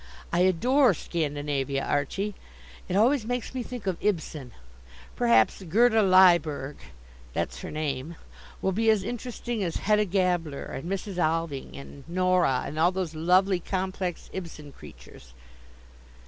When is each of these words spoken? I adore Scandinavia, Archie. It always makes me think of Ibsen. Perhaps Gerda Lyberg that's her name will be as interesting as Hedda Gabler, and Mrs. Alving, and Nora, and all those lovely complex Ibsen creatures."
I 0.33 0.39
adore 0.39 0.95
Scandinavia, 0.95 1.83
Archie. 1.85 2.33
It 2.89 2.95
always 2.95 3.23
makes 3.23 3.53
me 3.53 3.61
think 3.61 3.85
of 3.85 3.99
Ibsen. 4.03 4.51
Perhaps 5.15 5.61
Gerda 5.61 6.01
Lyberg 6.01 6.77
that's 7.33 7.59
her 7.59 7.69
name 7.69 8.15
will 8.63 8.71
be 8.71 8.89
as 8.89 9.03
interesting 9.03 9.63
as 9.63 9.75
Hedda 9.75 10.05
Gabler, 10.05 10.65
and 10.65 10.89
Mrs. 10.91 11.17
Alving, 11.19 11.77
and 11.77 12.03
Nora, 12.07 12.63
and 12.65 12.79
all 12.79 12.91
those 12.91 13.13
lovely 13.13 13.59
complex 13.59 14.31
Ibsen 14.33 14.71
creatures." 14.71 15.35